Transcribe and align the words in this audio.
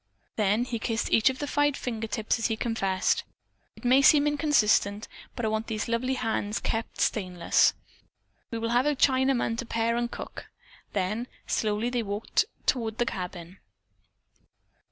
Then 0.35 0.63
he 0.65 0.79
kissed 0.79 1.11
each 1.11 1.29
of 1.29 1.37
the 1.37 1.45
five 1.45 1.75
finger 1.75 2.07
tips 2.07 2.39
as 2.39 2.47
he 2.47 2.57
confessed, 2.57 3.23
"It 3.75 3.85
may 3.85 4.01
seem 4.01 4.25
inconsistent, 4.25 5.07
but 5.35 5.45
I 5.45 5.49
want 5.49 5.67
these 5.67 5.87
lovely 5.87 6.15
hands 6.15 6.57
kept 6.59 6.99
stainless. 6.99 7.75
We 8.49 8.57
will 8.57 8.69
have 8.69 8.87
a 8.87 8.95
Chinaman 8.95 9.59
to 9.59 9.65
pare 9.67 9.97
and 9.97 10.09
cook." 10.09 10.47
Then 10.93 11.27
slowly 11.45 11.91
they 11.91 12.01
walked 12.01 12.45
toward 12.65 12.97
the 12.97 13.05
cabin. 13.05 13.59